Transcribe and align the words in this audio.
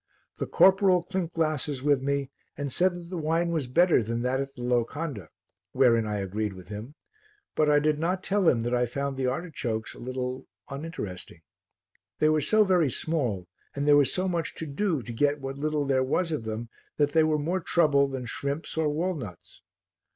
The 0.39 0.47
corporal 0.47 1.03
clinked 1.03 1.35
glasses 1.35 1.83
with 1.83 2.01
me 2.01 2.31
and 2.57 2.73
said 2.73 2.95
that 2.95 3.09
the 3.11 3.19
wine 3.19 3.51
was 3.51 3.67
better 3.67 4.01
than 4.01 4.23
that 4.23 4.39
at 4.41 4.55
the 4.55 4.63
locanda, 4.63 5.27
wherein 5.73 6.07
I 6.07 6.17
agreed 6.17 6.53
with 6.53 6.69
him, 6.69 6.95
but 7.53 7.69
I 7.69 7.77
did 7.77 7.99
not 7.99 8.23
tell 8.23 8.49
him 8.49 8.65
I 8.73 8.87
found 8.87 9.15
the 9.15 9.27
artichokes 9.27 9.93
a 9.93 9.99
little 9.99 10.47
uninteresting. 10.67 11.41
They 12.17 12.29
were 12.29 12.41
so 12.41 12.63
very 12.63 12.89
small 12.89 13.47
and 13.75 13.87
there 13.87 13.95
was 13.95 14.11
so 14.11 14.27
much 14.27 14.55
to 14.55 14.65
do 14.65 15.03
to 15.03 15.13
get 15.13 15.39
what 15.39 15.59
little 15.59 15.85
there 15.85 16.03
was 16.03 16.31
of 16.31 16.45
them 16.45 16.69
that 16.97 17.11
they 17.13 17.23
were 17.23 17.37
more 17.37 17.59
trouble 17.59 18.07
than 18.07 18.25
shrimps 18.25 18.77
or 18.77 18.89
walnuts. 18.89 19.61